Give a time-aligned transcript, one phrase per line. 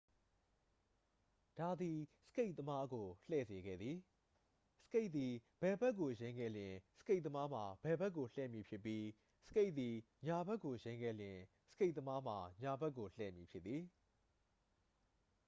[1.59, 3.97] ဒါသည် စကိတ်သမားကို လှည့်စေခဲ့သည်
[4.85, 9.03] စကိတ်သည် ဘယ်ဘက်ကို ယိမ်းခဲ့လျှင် စကိတ်သမားမှာ ဘယ်ဘက်ကို လှည့်မည်ဖြစ်ပြီး
[9.47, 9.95] စကိတ်သည်
[10.27, 11.39] ညာဘက်ကိုယိမ်းခဲ့လျှင်
[11.71, 13.81] စကိတ်သမားမှာ ညာဘက်ကိုလည့်မည်ဖြစ်သည်